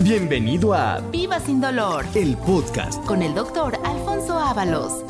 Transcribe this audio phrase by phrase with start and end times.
[0.00, 3.04] Bienvenido a Viva sin dolor el podcast.
[3.04, 5.04] con el doctor Alfonso Ábalos.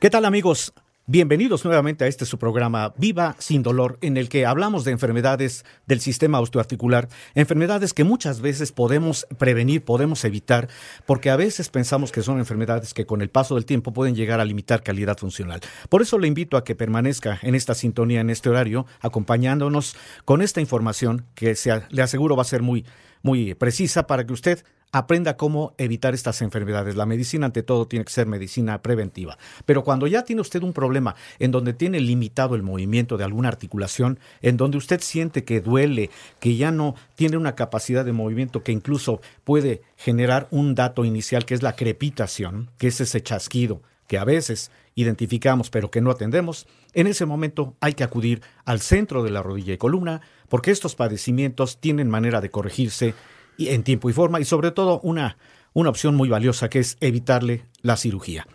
[0.00, 0.72] ¿Qué tal amigos?
[1.06, 5.64] Bienvenidos nuevamente a este su programa Viva sin dolor, en el que hablamos de enfermedades
[5.86, 10.68] del sistema osteoarticular, enfermedades que muchas veces podemos prevenir, podemos evitar,
[11.04, 14.40] porque a veces pensamos que son enfermedades que con el paso del tiempo pueden llegar
[14.40, 15.60] a limitar calidad funcional.
[15.88, 20.42] Por eso le invito a que permanezca en esta sintonía, en este horario, acompañándonos con
[20.42, 22.84] esta información que se, le aseguro va a ser muy,
[23.22, 26.96] muy precisa para que usted aprenda cómo evitar estas enfermedades.
[26.96, 29.36] La medicina ante todo tiene que ser medicina preventiva.
[29.64, 33.48] Pero cuando ya tiene usted un problema en donde tiene limitado el movimiento de alguna
[33.48, 36.10] articulación, en donde usted siente que duele,
[36.40, 41.44] que ya no tiene una capacidad de movimiento que incluso puede generar un dato inicial
[41.44, 46.10] que es la crepitación, que es ese chasquido que a veces identificamos pero que no
[46.10, 50.70] atendemos, en ese momento hay que acudir al centro de la rodilla y columna porque
[50.70, 53.14] estos padecimientos tienen manera de corregirse
[53.58, 55.38] en tiempo y forma y sobre todo una,
[55.72, 58.46] una opción muy valiosa que es evitarle la cirugía.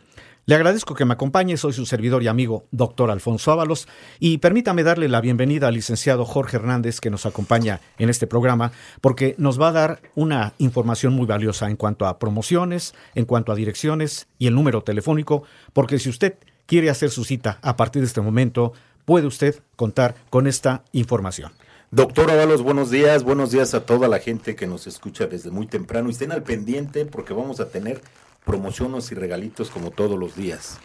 [0.47, 3.87] Le agradezco que me acompañe, soy su servidor y amigo, doctor Alfonso Ábalos,
[4.19, 8.71] y permítame darle la bienvenida al licenciado Jorge Hernández que nos acompaña en este programa,
[9.01, 13.51] porque nos va a dar una información muy valiosa en cuanto a promociones, en cuanto
[13.51, 18.01] a direcciones y el número telefónico, porque si usted quiere hacer su cita a partir
[18.01, 18.73] de este momento,
[19.05, 21.51] puede usted contar con esta información.
[21.91, 25.67] Doctor Ábalos, buenos días, buenos días a toda la gente que nos escucha desde muy
[25.67, 28.01] temprano y estén al pendiente porque vamos a tener
[28.45, 30.79] promociones y regalitos como todos los días.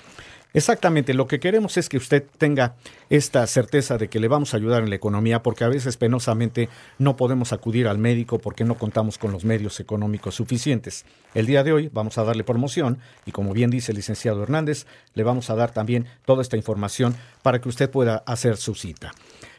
[0.56, 2.76] Exactamente, lo que queremos es que usted tenga
[3.10, 6.70] esta certeza de que le vamos a ayudar en la economía, porque a veces penosamente
[6.98, 11.04] no podemos acudir al médico porque no contamos con los medios económicos suficientes.
[11.34, 12.96] El día de hoy vamos a darle promoción
[13.26, 17.14] y como bien dice el licenciado Hernández, le vamos a dar también toda esta información
[17.42, 19.12] para que usted pueda hacer su cita.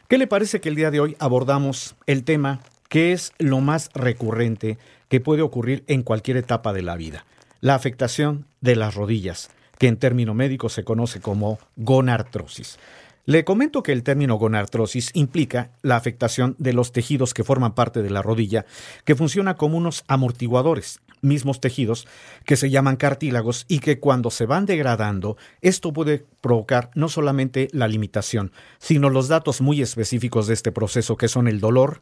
[0.08, 3.90] ¿Qué le parece que el día de hoy abordamos el tema que es lo más
[3.94, 7.24] recurrente que puede ocurrir en cualquier etapa de la vida?
[7.60, 12.78] La afectación de las rodillas que en término médico se conoce como gonartrosis.
[13.24, 18.02] Le comento que el término gonartrosis implica la afectación de los tejidos que forman parte
[18.02, 18.64] de la rodilla,
[19.04, 22.06] que funciona como unos amortiguadores, mismos tejidos
[22.44, 27.68] que se llaman cartílagos y que cuando se van degradando, esto puede provocar no solamente
[27.72, 32.00] la limitación, sino los datos muy específicos de este proceso que son el dolor,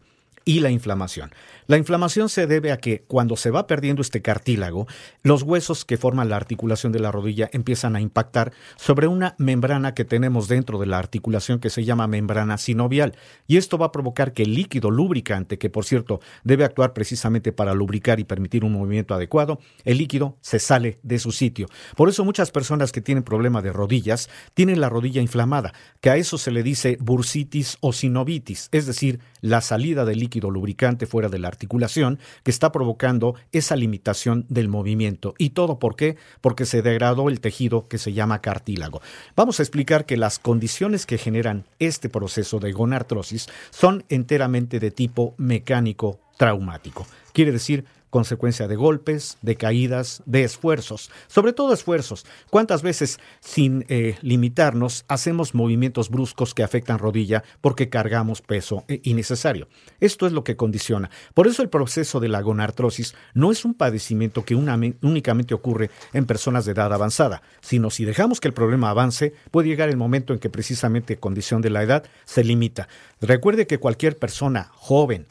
[0.49, 1.33] y la inflamación.
[1.67, 4.87] La inflamación se debe a que cuando se va perdiendo este cartílago,
[5.25, 9.93] los huesos que forman la articulación de la rodilla empiezan a impactar sobre una membrana
[9.93, 13.17] que tenemos dentro de la articulación que se llama membrana sinovial.
[13.49, 17.51] Y esto va a provocar que el líquido lubricante, que por cierto debe actuar precisamente
[17.51, 21.67] para lubricar y permitir un movimiento adecuado, el líquido se sale de su sitio.
[21.97, 26.17] Por eso muchas personas que tienen problema de rodillas tienen la rodilla inflamada, que a
[26.17, 31.29] eso se le dice bursitis o sinovitis, es decir, la salida del líquido lubricante fuera
[31.29, 35.35] de la articulación que está provocando esa limitación del movimiento.
[35.39, 36.17] ¿Y todo por qué?
[36.41, 39.01] Porque se degradó el tejido que se llama cartílago.
[39.35, 44.91] Vamos a explicar que las condiciones que generan este proceso de gonartrosis son enteramente de
[44.91, 47.07] tipo mecánico traumático.
[47.33, 47.85] Quiere decir
[48.17, 52.25] consecuencia de golpes, de caídas, de esfuerzos, sobre todo esfuerzos.
[52.49, 59.01] ¿Cuántas veces, sin eh, limitarnos, hacemos movimientos bruscos que afectan rodilla porque cargamos peso eh,
[59.03, 59.69] innecesario?
[60.01, 61.11] Esto es lo que condiciona.
[61.35, 66.25] Por eso el proceso de la gonartrosis no es un padecimiento que únicamente ocurre en
[66.25, 70.33] personas de edad avanzada, sino si dejamos que el problema avance, puede llegar el momento
[70.33, 72.89] en que precisamente condición de la edad se limita.
[73.21, 75.27] Recuerde que cualquier persona joven,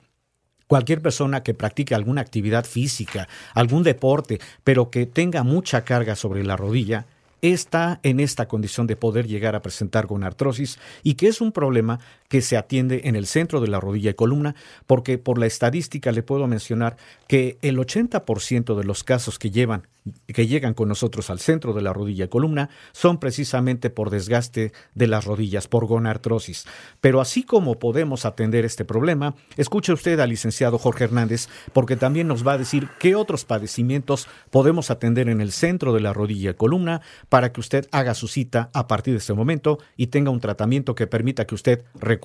[0.68, 6.44] Cualquier persona que practique alguna actividad física, algún deporte, pero que tenga mucha carga sobre
[6.44, 7.06] la rodilla,
[7.42, 11.52] está en esta condición de poder llegar a presentar con artrosis y que es un
[11.52, 12.00] problema
[12.36, 14.56] que se atiende en el centro de la rodilla y columna,
[14.88, 16.98] porque por la estadística le puedo mencionar
[17.30, 19.88] que el 80% de los casos que llevan
[20.28, 24.72] que llegan con nosotros al centro de la rodilla y columna son precisamente por desgaste
[24.94, 26.66] de las rodillas, por gonartrosis.
[27.02, 32.28] Pero así como podemos atender este problema, escuche usted al licenciado Jorge Hernández, porque también
[32.28, 36.52] nos va a decir qué otros padecimientos podemos atender en el centro de la rodilla
[36.52, 40.30] y columna para que usted haga su cita a partir de este momento y tenga
[40.30, 42.25] un tratamiento que permita que usted recupere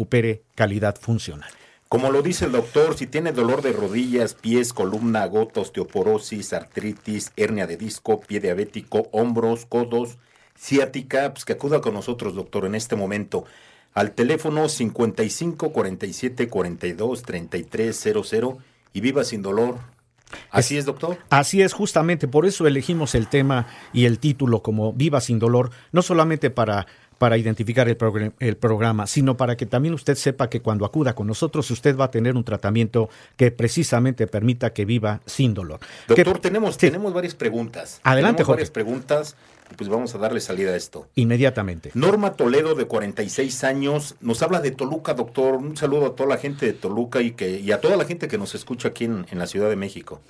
[0.55, 1.51] calidad funcional.
[1.89, 7.33] Como lo dice el doctor, si tiene dolor de rodillas, pies, columna, gota, osteoporosis, artritis,
[7.37, 10.19] hernia de disco, pie diabético, hombros, codos,
[10.57, 13.45] ciática, pues que acuda con nosotros, doctor, en este momento
[13.93, 18.59] al teléfono 55 47 42 33 00
[18.93, 19.79] y viva sin dolor.
[20.51, 21.19] Así es, doctor.
[21.29, 25.71] Así es, justamente por eso elegimos el tema y el título como Viva sin dolor,
[25.91, 26.87] no solamente para
[27.21, 31.15] para identificar el, progr- el programa, sino para que también usted sepa que cuando acuda
[31.15, 35.81] con nosotros usted va a tener un tratamiento que precisamente permita que viva sin dolor.
[36.09, 36.79] Doctor, Que- tenemos, Sí.
[36.81, 38.01] tenemos varias preguntas.
[38.05, 38.57] Adelante, tenemos Jorge.
[38.61, 39.37] varias preguntas
[39.71, 41.09] y pues vamos a darle salida a esto.
[41.15, 41.91] Inmediatamente.
[41.93, 45.57] Norma Toledo, de 46 años, nos habla de Toluca, doctor.
[45.57, 48.29] Un saludo a toda la gente de Toluca y, que, y a toda la gente
[48.29, 50.23] que nos escucha aquí en, en la Ciudad de México.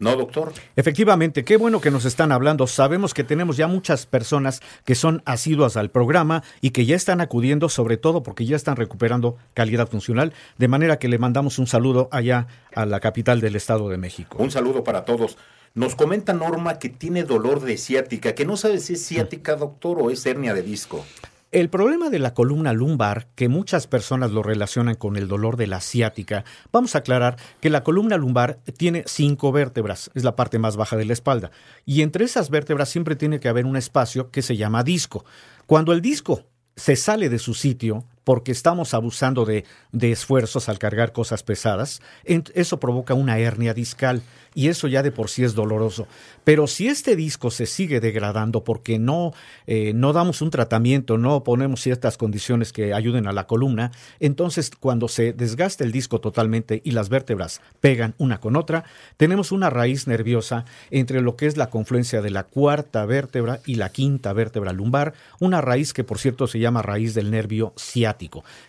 [0.00, 0.52] ¿No, doctor?
[0.76, 2.68] Efectivamente, qué bueno que nos están hablando.
[2.68, 7.20] Sabemos que tenemos ya muchas personas que son asiduas al programa y que ya están
[7.20, 11.66] acudiendo, sobre todo porque ya están recuperando calidad funcional, de manera que le mandamos un
[11.66, 14.38] saludo allá a la capital del Estado de México.
[14.40, 15.36] Un saludo para todos.
[15.74, 19.98] Nos comenta Norma que tiene dolor de ciática, que no sabe si es ciática, doctor,
[20.00, 21.04] o es hernia de disco.
[21.50, 25.66] El problema de la columna lumbar, que muchas personas lo relacionan con el dolor de
[25.66, 30.58] la ciática, vamos a aclarar que la columna lumbar tiene cinco vértebras, es la parte
[30.58, 31.50] más baja de la espalda,
[31.86, 35.24] y entre esas vértebras siempre tiene que haber un espacio que se llama disco.
[35.64, 36.44] Cuando el disco
[36.76, 42.02] se sale de su sitio, porque estamos abusando de, de esfuerzos al cargar cosas pesadas,
[42.26, 44.20] eso provoca una hernia discal
[44.54, 46.06] y eso ya de por sí es doloroso.
[46.44, 49.32] Pero si este disco se sigue degradando porque no,
[49.66, 54.72] eh, no damos un tratamiento, no ponemos ciertas condiciones que ayuden a la columna, entonces
[54.78, 58.84] cuando se desgasta el disco totalmente y las vértebras pegan una con otra,
[59.16, 63.76] tenemos una raíz nerviosa entre lo que es la confluencia de la cuarta vértebra y
[63.76, 68.17] la quinta vértebra lumbar, una raíz que por cierto se llama raíz del nervio ciático.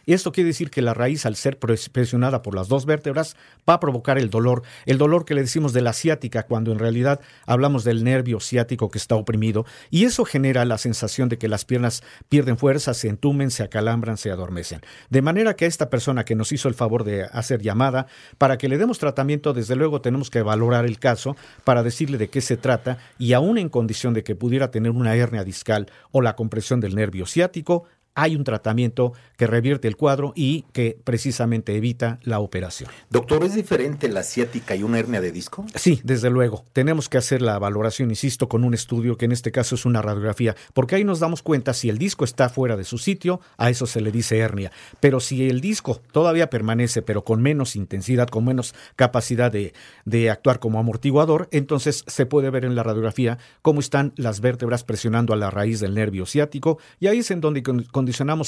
[0.06, 3.36] Esto quiere decir que la raíz al ser pres- presionada por las dos vértebras
[3.68, 6.80] va a provocar el dolor, el dolor que le decimos de la ciática cuando en
[6.80, 9.66] realidad hablamos del nervio ciático que está oprimido.
[9.90, 14.18] Y eso genera la sensación de que las piernas pierden fuerza, se entumen, se acalambran,
[14.18, 14.81] se adormecen.
[15.10, 18.07] De manera que a esta persona que nos hizo el favor de hacer llamada,
[18.38, 22.30] para que le demos tratamiento, desde luego tenemos que valorar el caso para decirle de
[22.30, 26.22] qué se trata y aún en condición de que pudiera tener una hernia discal o
[26.22, 27.86] la compresión del nervio ciático,
[28.21, 32.89] hay un tratamiento que revierte el cuadro y que precisamente evita la operación.
[33.10, 35.66] Doctor, ¿es diferente la ciática y una hernia de disco?
[35.75, 36.66] Sí, desde luego.
[36.74, 40.01] Tenemos que hacer la valoración, insisto, con un estudio que en este caso es una
[40.01, 43.69] radiografía, porque ahí nos damos cuenta si el disco está fuera de su sitio, a
[43.69, 44.72] eso se le dice hernia.
[45.00, 49.74] Pero si el disco todavía permanece, pero con menos intensidad, con menos capacidad de,
[50.06, 54.83] de actuar como amortiguador, entonces se puede ver en la radiografía cómo están las vértebras
[54.83, 57.83] presionando a la raíz del nervio ciático y ahí es en donde con-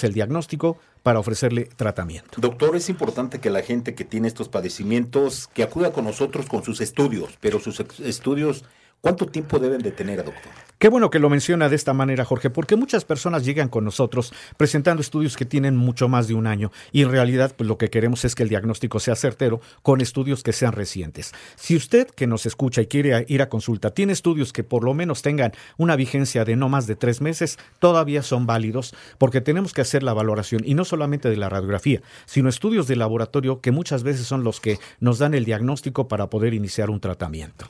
[0.03, 2.39] el diagnóstico para ofrecerle tratamiento.
[2.39, 6.63] Doctor, es importante que la gente que tiene estos padecimientos, que acuda con nosotros con
[6.63, 8.63] sus estudios, pero sus estudios,
[9.01, 10.51] ¿cuánto tiempo deben de tener, doctor?
[10.81, 14.33] Qué bueno que lo menciona de esta manera, Jorge, porque muchas personas llegan con nosotros
[14.57, 17.91] presentando estudios que tienen mucho más de un año y en realidad pues, lo que
[17.91, 21.33] queremos es que el diagnóstico sea certero con estudios que sean recientes.
[21.55, 24.95] Si usted que nos escucha y quiere ir a consulta tiene estudios que por lo
[24.95, 29.73] menos tengan una vigencia de no más de tres meses, todavía son válidos porque tenemos
[29.73, 33.69] que hacer la valoración y no solamente de la radiografía, sino estudios de laboratorio que
[33.69, 37.67] muchas veces son los que nos dan el diagnóstico para poder iniciar un tratamiento.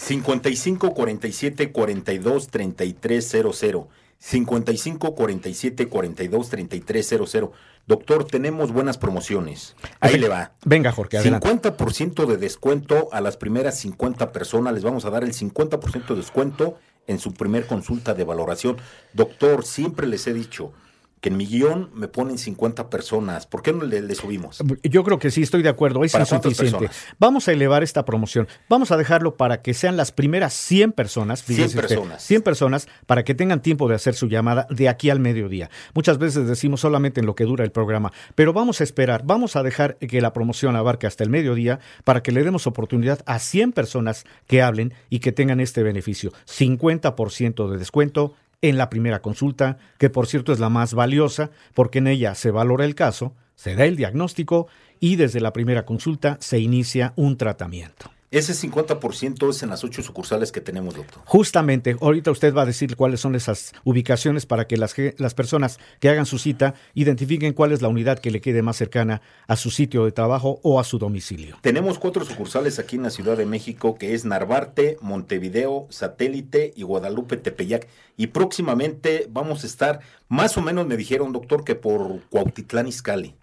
[0.00, 3.88] 55 47 42 33 00.
[4.18, 7.52] 55 47 42 33 00.
[7.86, 9.76] Doctor, tenemos buenas promociones.
[10.00, 10.52] Ahí le va.
[10.64, 11.46] Venga, Jorge, adelante.
[11.48, 14.72] 50% de descuento a las primeras 50 personas.
[14.72, 18.78] Les vamos a dar el 50% de descuento en su primer consulta de valoración.
[19.12, 20.72] Doctor, siempre les he dicho
[21.20, 23.46] que en mi guion me ponen 50 personas.
[23.46, 24.62] ¿Por qué no le, le subimos?
[24.82, 26.02] Yo creo que sí, estoy de acuerdo.
[26.02, 26.90] Es ¿Para cuántas insuficiente.
[27.18, 28.48] Vamos a elevar esta promoción.
[28.68, 31.42] Vamos a dejarlo para que sean las primeras 100 personas.
[31.44, 32.22] 100 fíjese usted, personas.
[32.22, 35.70] 100 personas para que tengan tiempo de hacer su llamada de aquí al mediodía.
[35.94, 39.56] Muchas veces decimos solamente en lo que dura el programa, pero vamos a esperar, vamos
[39.56, 43.38] a dejar que la promoción abarque hasta el mediodía para que le demos oportunidad a
[43.38, 46.32] 100 personas que hablen y que tengan este beneficio.
[46.46, 51.98] 50% de descuento en la primera consulta, que por cierto es la más valiosa, porque
[51.98, 54.68] en ella se valora el caso, se da el diagnóstico
[55.00, 58.10] y desde la primera consulta se inicia un tratamiento.
[58.30, 61.20] Ese 50% es en las ocho sucursales que tenemos, doctor.
[61.24, 65.80] Justamente, ahorita usted va a decir cuáles son esas ubicaciones para que las, las personas
[65.98, 69.56] que hagan su cita identifiquen cuál es la unidad que le quede más cercana a
[69.56, 71.58] su sitio de trabajo o a su domicilio.
[71.60, 76.84] Tenemos cuatro sucursales aquí en la Ciudad de México, que es Narvarte, Montevideo, Satélite y
[76.84, 77.88] Guadalupe Tepeyac.
[78.16, 83.34] Y próximamente vamos a estar, más o menos me dijeron, doctor, que por Cuautitlán Izcalli.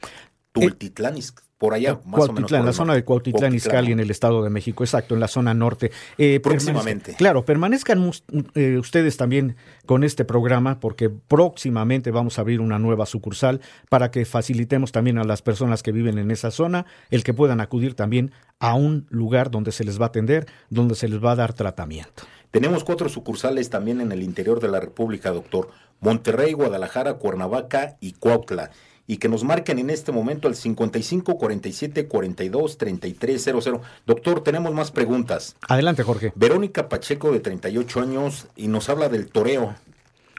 [0.54, 2.52] Tultitlán Izcalli, por allá, más o menos.
[2.52, 5.54] Por la zona de Cuautitlán Izcalli en el Estado de México, exacto, en la zona
[5.54, 5.92] norte.
[6.18, 7.14] Eh, Próximamente.
[7.16, 8.12] claro, permanezcan
[8.54, 14.12] eh, ustedes también con este programa porque próximamente vamos a abrir una nueva sucursal para
[14.12, 17.96] que facilitemos también a las personas que viven en esa zona el que puedan acudir
[17.96, 21.36] también a un lugar donde se les va a atender, donde se les va a
[21.36, 22.24] dar tratamiento.
[22.52, 25.70] Tenemos cuatro sucursales también en el interior de la República, doctor.
[26.00, 28.72] Monterrey, Guadalajara, Cuernavaca y Cuautla.
[29.10, 33.82] Y que nos marquen en este momento al 55 47 42 33 00.
[34.06, 35.56] Doctor, tenemos más preguntas.
[35.70, 36.34] Adelante, Jorge.
[36.36, 39.76] Verónica Pacheco, de 38 años, y nos habla del toreo.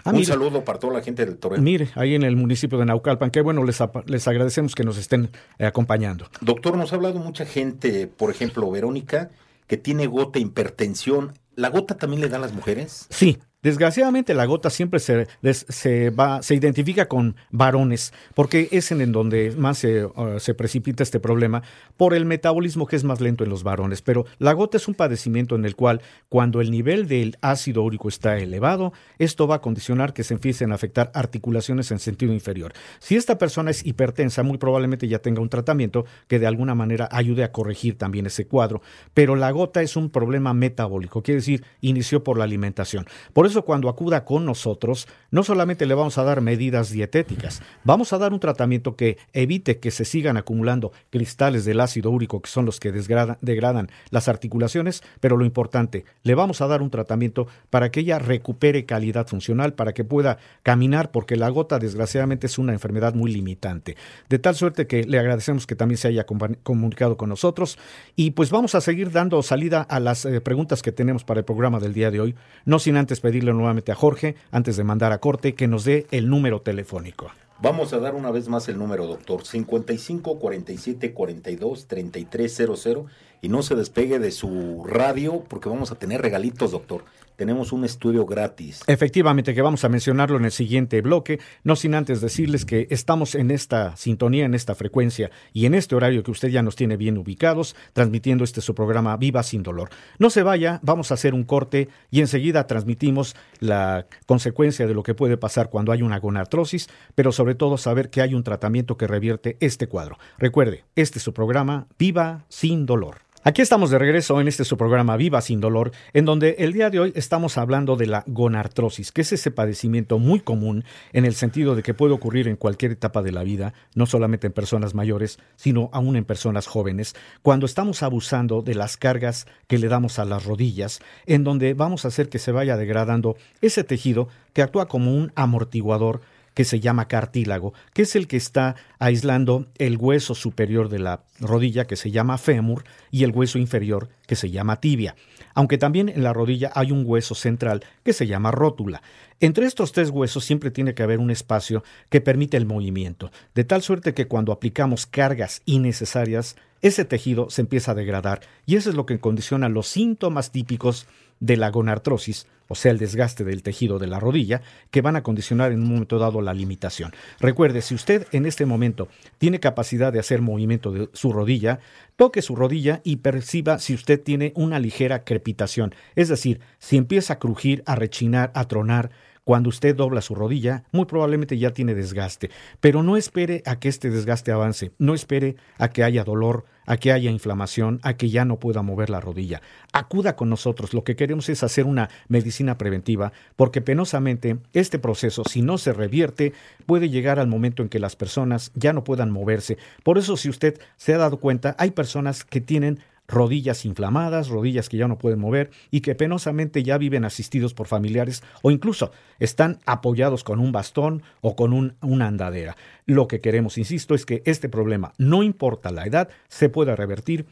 [0.05, 0.27] Ah, Un mire.
[0.27, 1.61] saludo para toda la gente del toreo.
[1.61, 5.31] Mire, ahí en el municipio de Naucalpan, qué bueno, les, les agradecemos que nos estén
[5.59, 6.29] eh, acompañando.
[6.41, 9.31] Doctor, nos ha hablado mucha gente, por ejemplo, Verónica,
[9.67, 11.33] que tiene gota, hipertensión.
[11.57, 13.07] ¿La gota también le dan las mujeres?
[13.11, 19.13] Sí, desgraciadamente la gota siempre se, se va, se identifica con varones, porque es en,
[19.13, 21.63] donde más se, uh, se precipita este problema
[21.97, 24.03] por el metabolismo que es más lento en los varones.
[24.03, 28.09] Pero la gota es un padecimiento en el cual, cuando el nivel del ácido úrico
[28.09, 32.73] está elevado, esto va a condicionar que se empiecen a afectar articulaciones en sentido inferior.
[33.01, 37.09] Si esta persona es hipertensa, muy probablemente ya tenga un tratamiento que de alguna manera
[37.11, 38.83] ayude a corregir también ese cuadro.
[39.15, 43.07] Pero la gota es un problema metabólico, quiere decir, inició por la alimentación.
[43.33, 48.13] Por eso cuando acuda con nosotros, no solamente le vamos a dar medidas dietéticas, vamos
[48.13, 52.51] a dar un tratamiento que evite que se sigan acumulando cristales del ácido úrico, que
[52.51, 57.47] son los que degradan las articulaciones, pero lo importante, le vamos a dar un tratamiento
[57.71, 62.59] para que ella recupere calidad funcional, para que pueda caminar, porque la gota desgraciadamente es
[62.59, 63.97] una enfermedad muy limitante.
[64.29, 67.79] De tal suerte que le agradecemos que también se haya comunicado con nosotros
[68.17, 71.45] y pues vamos a seguir dando salida a las eh, preguntas que tenemos para el
[71.45, 75.13] programa del día de hoy, no sin antes pedirle nuevamente a Jorge, antes de mandar
[75.13, 77.31] a corte, que nos dé el número telefónico.
[77.61, 79.45] Vamos a dar una vez más el número, doctor.
[79.45, 83.07] 55 47 42 33 00.
[83.41, 87.05] Y no se despegue de su radio porque vamos a tener regalitos, doctor.
[87.39, 88.83] Tenemos un estudio gratis.
[88.89, 93.37] Efectivamente, que vamos a mencionarlo en el siguiente bloque, no sin antes decirles que estamos
[93.37, 96.97] en esta sintonía, en esta frecuencia y en este horario que usted ya nos tiene
[96.97, 99.91] bien ubicados, transmitiendo este su programa Viva sin dolor.
[100.19, 105.05] No se vaya, vamos a hacer un corte y enseguida transmitimos la consecuencia de lo
[105.05, 108.97] que puede pasar cuando hay una gonartrosis, pero sobre todo saber que hay un tratamiento
[108.97, 110.19] que revierte este cuadro.
[110.39, 113.28] Recuerde, este es su programa Viva sin dolor.
[113.49, 116.91] Aquí estamos de regreso en este su programa Viva sin dolor, en donde el día
[116.91, 121.33] de hoy estamos hablando de la gonartrosis, que es ese padecimiento muy común en el
[121.33, 124.95] sentido de que puede ocurrir en cualquier etapa de la vida, no solamente en personas
[124.95, 130.19] mayores, sino aún en personas jóvenes, cuando estamos abusando de las cargas que le damos
[130.19, 134.61] a las rodillas, en donde vamos a hacer que se vaya degradando ese tejido que
[134.61, 136.21] actúa como un amortiguador
[136.59, 141.23] que se llama cartílago, que es el que está aislando el hueso superior de la
[141.39, 145.15] rodilla, que se llama fémur, y el hueso inferior, que se llama tibia.
[145.55, 149.03] Aunque también en la rodilla hay un hueso central, que se llama rótula.
[149.39, 153.63] Entre estos tres huesos siempre tiene que haber un espacio que permite el movimiento, de
[153.63, 158.91] tal suerte que cuando aplicamos cargas innecesarias, ese tejido se empieza a degradar, y eso
[158.91, 161.07] es lo que condiciona los síntomas típicos
[161.39, 165.23] de la gonartrosis, o sea, el desgaste del tejido de la rodilla, que van a
[165.23, 167.13] condicionar en un momento dado la limitación.
[167.41, 169.09] Recuerde, si usted en este momento
[169.39, 171.81] tiene capacidad de hacer movimiento de su rodilla,
[172.17, 177.35] toque su rodilla y perciba si usted tiene una ligera crepitación, es decir, si empieza
[177.35, 179.11] a crujir, a rechinar, a tronar,
[179.49, 182.51] cuando usted dobla su rodilla, muy probablemente ya tiene desgaste,
[182.81, 186.99] pero no espere a que este desgaste avance, no espere a que haya dolor, a
[186.99, 189.63] que haya inflamación, a que ya no pueda mover la rodilla.
[189.95, 195.45] Acuda con nosotros, lo que queremos es hacer una medicina preventiva, porque penosamente este proceso,
[195.49, 196.53] si no se revierte,
[196.85, 199.79] puede llegar al momento en que las personas ya no puedan moverse.
[200.03, 204.89] Por eso, si usted se ha dado cuenta, hay personas que tienen rodillas inflamadas, rodillas
[204.89, 209.13] que ya no pueden mover y que penosamente ya viven asistidos por familiares o incluso
[209.39, 212.77] están apoyados con un bastón o con un- una andadera.
[213.05, 217.47] Lo que queremos, insisto, es que este problema, no importa la edad, se pueda revertir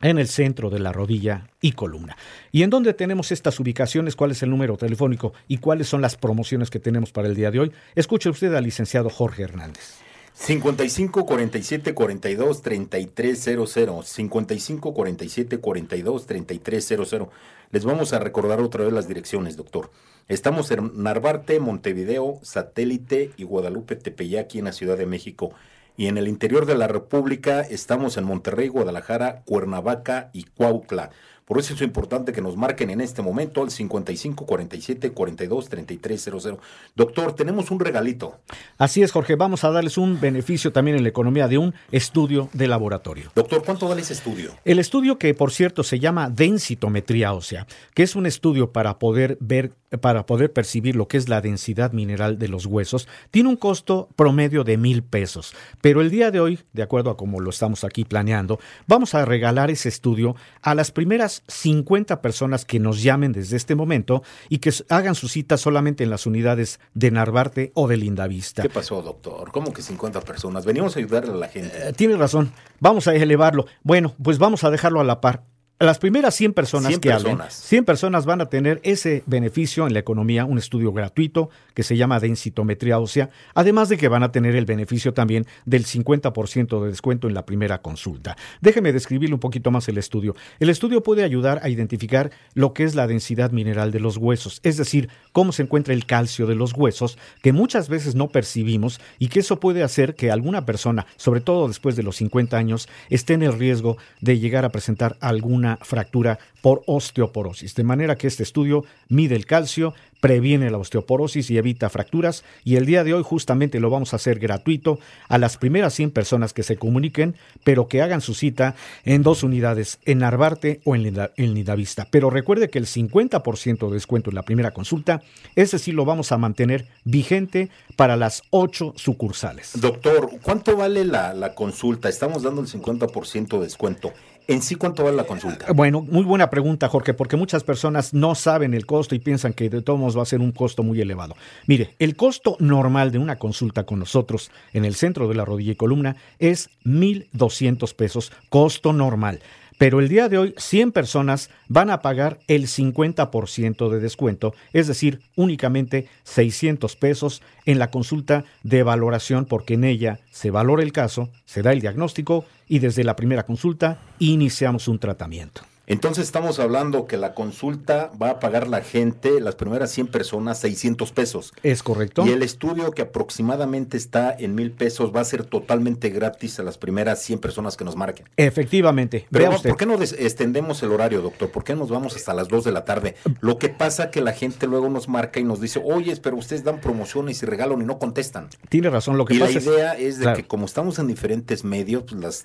[0.00, 2.16] en el centro de la rodilla y columna.
[2.50, 4.16] ¿Y en dónde tenemos estas ubicaciones?
[4.16, 5.32] ¿Cuál es el número telefónico?
[5.46, 7.72] ¿Y cuáles son las promociones que tenemos para el día de hoy?
[7.94, 10.00] Escuche usted al licenciado Jorge Hernández.
[10.34, 14.02] 55 47 42 33 00.
[14.02, 17.30] 55 47 42 33 00.
[17.70, 19.90] Les vamos a recordar otra vez las direcciones, doctor.
[20.28, 25.52] Estamos en Narvarte, Montevideo, Satélite y Guadalupe Tepeyaki en la Ciudad de México.
[25.96, 31.10] Y en el interior de la República estamos en Monterrey, Guadalajara, Cuernavaca y Cuautla.
[31.44, 36.22] Por eso es importante que nos marquen en este momento al 55 47 42 33
[36.22, 36.58] 00.
[36.94, 38.38] Doctor, tenemos un regalito.
[38.78, 42.48] Así es, Jorge, vamos a darles un beneficio también en la economía de un estudio
[42.52, 43.30] de laboratorio.
[43.34, 44.52] Doctor, ¿cuánto vale ese estudio?
[44.64, 49.36] El estudio que, por cierto, se llama densitometría ósea, que es un estudio para poder
[49.40, 53.56] ver, para poder percibir lo que es la densidad mineral de los huesos, tiene un
[53.56, 55.54] costo promedio de mil pesos.
[55.80, 59.24] Pero el día de hoy, de acuerdo a como lo estamos aquí planeando, vamos a
[59.24, 64.22] regalar ese estudio a las primeras primeras 50 personas que nos llamen desde este momento
[64.48, 68.62] y que hagan su cita solamente en las unidades de Narvarte o de Lindavista.
[68.62, 69.50] ¿Qué pasó, doctor?
[69.52, 70.64] ¿Cómo que 50 personas?
[70.64, 71.88] Venimos a ayudarle a la gente.
[71.88, 72.52] Eh, tiene razón.
[72.80, 73.66] Vamos a elevarlo.
[73.82, 75.44] Bueno, pues vamos a dejarlo a la par.
[75.82, 77.34] Las primeras 100 personas 100 que personas.
[77.34, 81.82] hablen, 100 personas van a tener ese beneficio en la economía, un estudio gratuito que
[81.82, 86.84] se llama densitometría ósea, además de que van a tener el beneficio también del 50%
[86.84, 88.36] de descuento en la primera consulta.
[88.60, 90.36] Déjeme describirle un poquito más el estudio.
[90.60, 94.60] El estudio puede ayudar a identificar lo que es la densidad mineral de los huesos,
[94.62, 99.00] es decir, cómo se encuentra el calcio de los huesos, que muchas veces no percibimos
[99.18, 102.88] y que eso puede hacer que alguna persona, sobre todo después de los 50 años,
[103.10, 107.74] esté en el riesgo de llegar a presentar alguna fractura por osteoporosis.
[107.74, 112.76] De manera que este estudio mide el calcio, previene la osteoporosis y evita fracturas y
[112.76, 116.52] el día de hoy justamente lo vamos a hacer gratuito a las primeras 100 personas
[116.52, 121.02] que se comuniquen, pero que hagan su cita en dos unidades, en Narvarte o en,
[121.02, 122.06] Linda, en Lindavista.
[122.08, 125.22] Pero recuerde que el 50% de descuento en la primera consulta,
[125.56, 129.72] ese sí lo vamos a mantener vigente para las ocho sucursales.
[129.80, 132.08] Doctor, ¿cuánto vale la, la consulta?
[132.08, 134.12] Estamos dando el 50% de descuento.
[134.48, 135.72] ¿En sí cuánto vale la consulta?
[135.72, 139.70] Bueno, muy buena pregunta, Jorge, porque muchas personas no saben el costo y piensan que
[139.70, 141.36] de todos modos va a ser un costo muy elevado.
[141.66, 145.72] Mire, el costo normal de una consulta con nosotros en el centro de la rodilla
[145.72, 149.40] y columna es 1.200 pesos, costo normal.
[149.82, 154.86] Pero el día de hoy 100 personas van a pagar el 50% de descuento, es
[154.86, 160.92] decir, únicamente 600 pesos en la consulta de valoración porque en ella se valora el
[160.92, 165.62] caso, se da el diagnóstico y desde la primera consulta iniciamos un tratamiento.
[165.86, 170.58] Entonces estamos hablando que la consulta va a pagar la gente, las primeras 100 personas,
[170.60, 171.52] 600 pesos.
[171.64, 172.24] Es correcto.
[172.24, 176.62] Y el estudio que aproximadamente está en mil pesos va a ser totalmente gratis a
[176.62, 178.28] las primeras 100 personas que nos marquen.
[178.36, 179.26] Efectivamente.
[179.30, 179.70] Pero Vea usted.
[179.70, 181.50] ¿por qué no extendemos el horario, doctor?
[181.50, 183.16] ¿Por qué nos vamos hasta las 2 de la tarde?
[183.40, 186.62] Lo que pasa que la gente luego nos marca y nos dice, oye, pero ustedes
[186.62, 188.48] dan promociones y regalan y no contestan.
[188.68, 189.16] Tiene razón.
[189.18, 190.36] Lo que Y la pasa es- idea es, de Claro.
[190.36, 192.44] que como estamos en diferentes medios, pues las...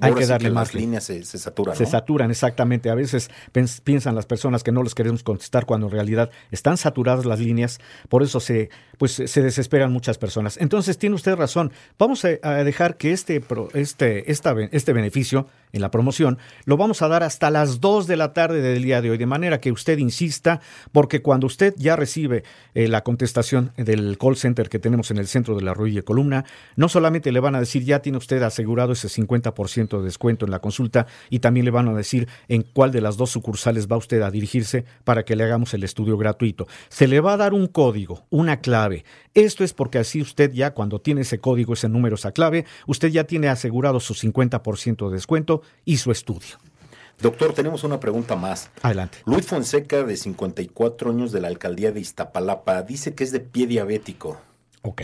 [0.00, 1.90] Hay que darle las más li- líneas se, se saturan, Se ¿no?
[1.90, 2.90] saturan, exactamente.
[2.90, 3.30] A veces
[3.84, 7.80] piensan las personas que no les queremos contestar cuando en realidad están saturadas las líneas.
[8.08, 10.56] Por eso se, pues, se desesperan muchas personas.
[10.58, 11.72] Entonces, tiene usted razón.
[11.98, 13.42] Vamos a, a dejar que este,
[13.74, 18.16] este, esta este beneficio en la promoción lo vamos a dar hasta las 2 de
[18.16, 19.18] la tarde del día de hoy.
[19.18, 20.60] De manera que usted insista,
[20.92, 22.42] porque cuando usted ya recibe
[22.74, 26.02] eh, la contestación del call center que tenemos en el centro de la rodilla y
[26.02, 26.44] columna,
[26.76, 30.50] no solamente le van a decir ya tiene usted asegurado ese 50% de descuento en
[30.50, 33.96] la consulta y también le van a decir en cuál de las dos sucursales va
[33.96, 36.66] usted a dirigirse para que le hagamos el estudio gratuito.
[36.88, 39.04] Se le va a dar un código, una clave.
[39.34, 43.08] Esto es porque así usted ya cuando tiene ese código, ese número, esa clave, usted
[43.08, 46.58] ya tiene asegurado su 50% de descuento y su estudio.
[47.20, 48.70] Doctor, tenemos una pregunta más.
[48.80, 49.18] Adelante.
[49.26, 53.66] Luis Fonseca, de 54 años de la alcaldía de Iztapalapa, dice que es de pie
[53.66, 54.40] diabético.
[54.82, 55.02] Ok.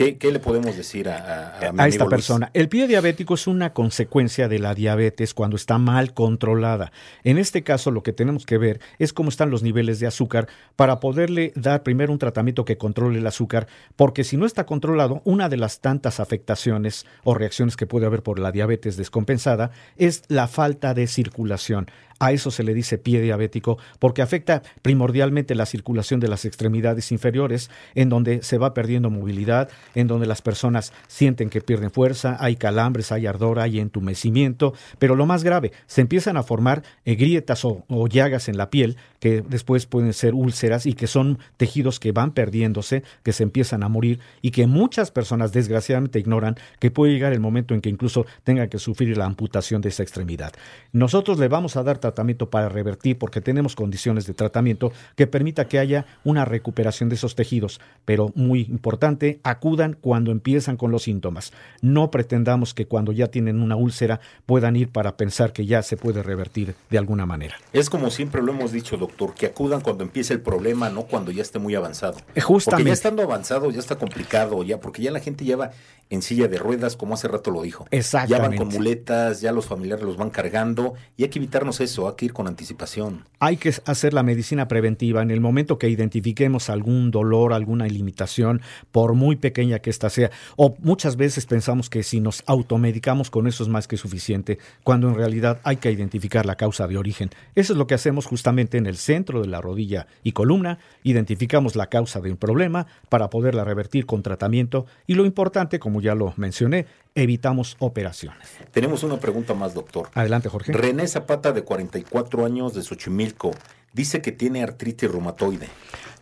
[0.00, 2.10] ¿Qué, qué le podemos decir a, a, a mi a amigo esta Luis?
[2.10, 2.50] persona.
[2.54, 6.90] El pie diabético es una consecuencia de la diabetes cuando está mal controlada.
[7.22, 10.48] En este caso, lo que tenemos que ver es cómo están los niveles de azúcar
[10.74, 15.20] para poderle dar primero un tratamiento que controle el azúcar, porque si no está controlado,
[15.26, 20.22] una de las tantas afectaciones o reacciones que puede haber por la diabetes descompensada es
[20.28, 21.90] la falta de circulación.
[22.20, 27.10] A eso se le dice pie diabético porque afecta primordialmente la circulación de las extremidades
[27.12, 32.36] inferiores, en donde se va perdiendo movilidad, en donde las personas sienten que pierden fuerza,
[32.38, 37.14] hay calambres, hay ardor, hay entumecimiento, pero lo más grave, se empiezan a formar eh,
[37.14, 42.00] grietas o, llagas en la piel que después pueden ser úlceras y que son tejidos
[42.00, 46.90] que van perdiéndose, que se empiezan a morir y que muchas personas desgraciadamente ignoran que
[46.90, 50.52] puede llegar el momento en que incluso tengan que sufrir la amputación de esa extremidad.
[50.92, 55.68] Nosotros le vamos a dar tratamiento para revertir porque tenemos condiciones de tratamiento que permita
[55.68, 61.04] que haya una recuperación de esos tejidos, pero muy importante, acudan cuando empiezan con los
[61.04, 61.52] síntomas.
[61.82, 65.96] No pretendamos que cuando ya tienen una úlcera puedan ir para pensar que ya se
[65.96, 67.56] puede revertir de alguna manera.
[67.72, 71.30] Es como siempre lo hemos dicho, doctor, que acudan cuando empiece el problema, no cuando
[71.30, 72.18] ya esté muy avanzado.
[72.18, 72.88] Eh, Porque Justamente.
[72.88, 75.70] ya estando avanzado ya está complicado, ya, porque ya la gente ya va
[76.10, 77.84] en silla de ruedas, como hace rato lo dijo.
[77.84, 78.56] Ya van Exactamente.
[78.56, 82.30] con muletas, ya los familiares los van cargando, y hay que evitarnos eso, hay que
[82.30, 83.24] con anticipación.
[83.38, 88.60] Hay que hacer la medicina preventiva en el momento que identifiquemos algún dolor, alguna limitación,
[88.92, 90.30] por muy pequeña que ésta sea.
[90.56, 95.08] O muchas veces pensamos que si nos automedicamos con eso es más que suficiente, cuando
[95.08, 97.30] en realidad hay que identificar la causa de origen.
[97.54, 100.78] Eso es lo que hacemos justamente en el centro de la rodilla y columna.
[101.02, 106.00] Identificamos la causa de un problema para poderla revertir con tratamiento y lo importante, como
[106.00, 108.48] ya lo mencioné, evitamos operaciones.
[108.70, 110.10] Tenemos una pregunta más, doctor.
[110.14, 110.72] Adelante, Jorge.
[110.72, 113.52] René Zapata, de 44 años, de Xochimilco,
[113.92, 115.68] dice que tiene artritis reumatoide.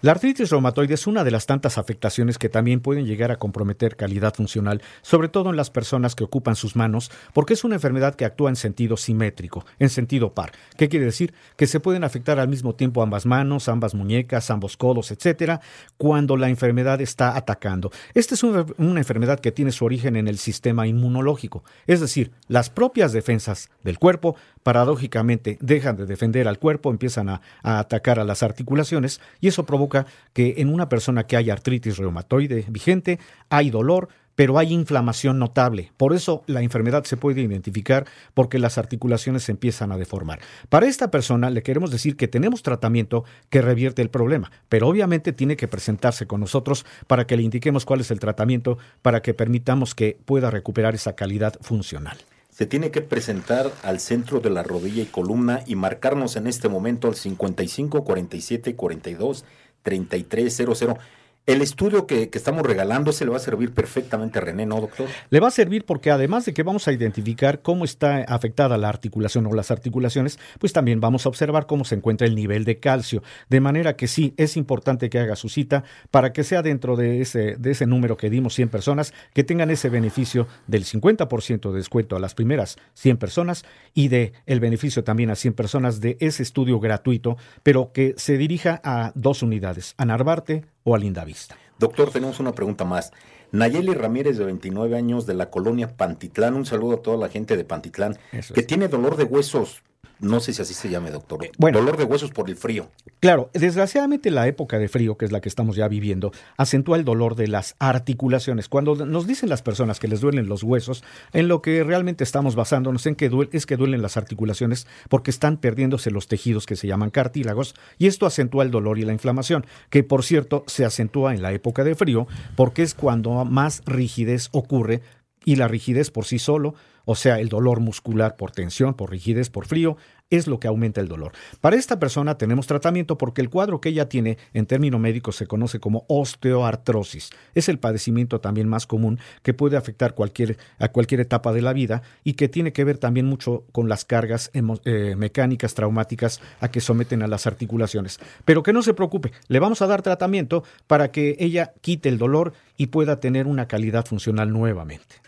[0.00, 3.96] La artritis reumatoide es una de las tantas afectaciones que también pueden llegar a comprometer
[3.96, 8.14] calidad funcional, sobre todo en las personas que ocupan sus manos, porque es una enfermedad
[8.14, 10.52] que actúa en sentido simétrico, en sentido par.
[10.76, 11.34] ¿Qué quiere decir?
[11.56, 15.60] Que se pueden afectar al mismo tiempo ambas manos, ambas muñecas, ambos codos, etcétera,
[15.96, 17.90] cuando la enfermedad está atacando.
[18.14, 22.30] Esta es una, una enfermedad que tiene su origen en el sistema inmunológico, es decir,
[22.46, 24.36] las propias defensas del cuerpo
[24.68, 30.04] paradójicamente dejan de defender al cuerpo, empiezan a, atacar a las articulaciones y eso provoca
[30.34, 35.90] que en una persona que hay artritis reumatoide vigente hay dolor, pero hay inflamación notable.
[35.96, 38.04] Por eso la enfermedad se puede identificar
[38.34, 40.40] porque las articulaciones se empiezan a deformar.
[40.68, 45.32] Para esta persona le queremos decir que tenemos tratamiento que revierte el problema, pero obviamente
[45.32, 49.32] tiene que presentarse con nosotros para que le indiquemos cuál es el tratamiento para que
[49.32, 52.18] permitamos que pueda recuperar esa calidad funcional
[52.58, 56.68] se tiene que presentar al centro de la rodilla y columna y marcarnos en este
[56.68, 59.44] momento al 55 47 42
[59.84, 60.98] 33 00.
[61.48, 65.08] El estudio que, estamos regalando se le va a servir perfectamente a René, ¿no, doctor?
[65.30, 68.90] Le va a servir porque además de que vamos a identificar cómo está afectada la
[68.90, 72.80] articulación o las articulaciones, pues también vamos a observar cómo se encuentra el nivel de
[72.80, 73.22] calcio.
[73.48, 77.22] De manera que sí, es importante que haga su cita para que sea dentro de
[77.22, 81.78] ese, de ese número que dimos 100 personas, que tengan ese beneficio del 50% de
[81.78, 86.18] descuento a las primeras 100 personas y de el beneficio también a 100 personas de
[86.20, 91.24] ese estudio gratuito, pero que se dirija a dos unidades, a Narvarte o a Linda
[91.24, 91.56] Vista.
[91.78, 93.12] Doctor, tenemos una pregunta más.
[93.52, 96.54] Nayeli Ramírez, de 29 años, de la colonia Pantitlán.
[96.54, 98.66] Un saludo a toda la gente de Pantitlán, Eso que es.
[98.66, 99.82] tiene dolor de huesos.
[100.20, 101.48] No sé si así se llame, doctor.
[101.58, 102.90] Bueno, dolor de huesos por el frío.
[103.20, 107.04] Claro, desgraciadamente la época de frío, que es la que estamos ya viviendo, acentúa el
[107.04, 108.68] dolor de las articulaciones.
[108.68, 112.56] Cuando nos dicen las personas que les duelen los huesos, en lo que realmente estamos
[112.56, 116.76] basándonos en que duele, es que duelen las articulaciones porque están perdiéndose los tejidos que
[116.76, 120.84] se llaman cartílagos y esto acentúa el dolor y la inflamación, que por cierto se
[120.84, 122.26] acentúa en la época de frío
[122.56, 125.02] porque es cuando más rigidez ocurre
[125.44, 126.74] y la rigidez por sí solo
[127.10, 129.96] o sea, el dolor muscular por tensión, por rigidez, por frío,
[130.28, 131.32] es lo que aumenta el dolor.
[131.62, 135.46] Para esta persona tenemos tratamiento porque el cuadro que ella tiene en término médico se
[135.46, 137.30] conoce como osteoartrosis.
[137.54, 142.02] Es el padecimiento también más común que puede afectar a cualquier etapa de la vida
[142.24, 146.82] y que tiene que ver también mucho con las cargas eh, mecánicas traumáticas a que
[146.82, 148.20] someten a las articulaciones.
[148.44, 152.18] Pero que no se preocupe, le vamos a dar tratamiento para que ella quite el
[152.18, 155.27] dolor y pueda tener una calidad funcional nuevamente.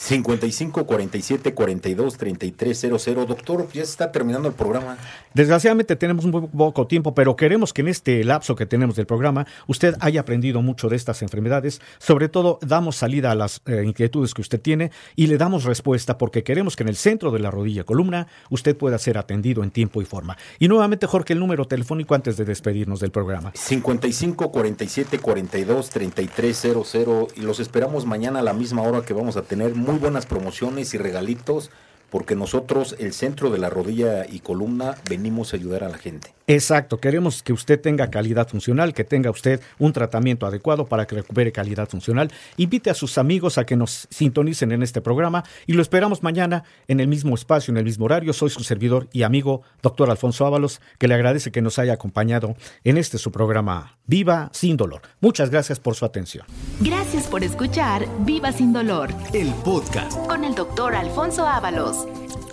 [0.00, 3.26] 55 47 42 33 00.
[3.26, 4.96] Doctor, ya se está terminando el programa.
[5.34, 9.44] Desgraciadamente tenemos muy poco tiempo, pero queremos que en este lapso que tenemos del programa
[9.66, 11.80] usted haya aprendido mucho de estas enfermedades.
[11.98, 16.16] Sobre todo, damos salida a las eh, inquietudes que usted tiene y le damos respuesta
[16.16, 19.72] porque queremos que en el centro de la rodilla columna usted pueda ser atendido en
[19.72, 20.38] tiempo y forma.
[20.60, 26.66] Y nuevamente, Jorge, el número telefónico antes de despedirnos del programa: 55 47 42 33
[26.84, 27.28] 00.
[27.34, 30.92] Y los esperamos mañana a la misma hora que vamos a tener muy buenas promociones
[30.92, 31.70] y regalitos
[32.10, 36.34] porque nosotros, el centro de la rodilla y columna, venimos a ayudar a la gente.
[36.50, 41.16] Exacto, queremos que usted tenga calidad funcional, que tenga usted un tratamiento adecuado para que
[41.16, 42.32] recupere calidad funcional.
[42.56, 46.64] Invite a sus amigos a que nos sintonicen en este programa y lo esperamos mañana
[46.86, 48.32] en el mismo espacio, en el mismo horario.
[48.32, 52.56] Soy su servidor y amigo, doctor Alfonso Ábalos, que le agradece que nos haya acompañado
[52.82, 55.02] en este su programa Viva sin dolor.
[55.20, 56.46] Muchas gracias por su atención.
[56.80, 61.97] Gracias por escuchar Viva sin dolor, el podcast con el doctor Alfonso Ábalos.
[61.98, 62.47] Plus.